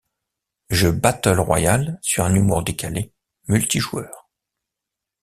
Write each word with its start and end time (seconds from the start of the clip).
Jeu 0.71 0.91
battle 0.93 1.39
royale 1.39 1.99
sur 2.01 2.23
un 2.25 2.33
humour 2.33 2.63
décalé, 2.63 3.13
multijoueur. 3.47 4.27